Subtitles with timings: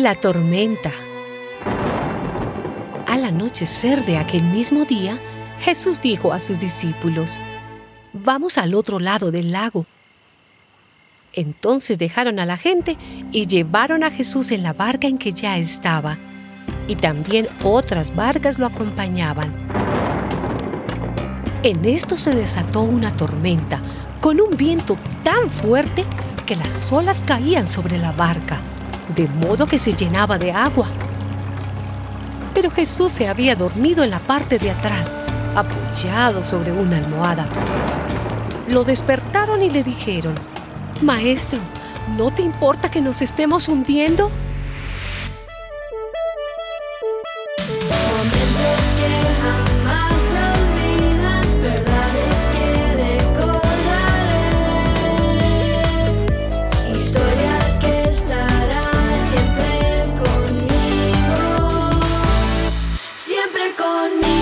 [0.00, 0.92] la tormenta.
[3.06, 5.18] Al anochecer de aquel mismo día,
[5.60, 7.38] Jesús dijo a sus discípulos,
[8.12, 9.84] Vamos al otro lado del lago.
[11.34, 12.96] Entonces dejaron a la gente
[13.30, 16.18] y llevaron a Jesús en la barca en que ya estaba,
[16.88, 19.69] y también otras barcas lo acompañaban.
[21.62, 23.82] En esto se desató una tormenta,
[24.22, 26.06] con un viento tan fuerte
[26.46, 28.60] que las olas caían sobre la barca,
[29.14, 30.86] de modo que se llenaba de agua.
[32.54, 35.14] Pero Jesús se había dormido en la parte de atrás,
[35.54, 37.46] apoyado sobre una almohada.
[38.70, 40.34] Lo despertaron y le dijeron,
[41.02, 41.58] Maestro,
[42.16, 44.30] ¿no te importa que nos estemos hundiendo?
[63.60, 64.39] siempre conmigo.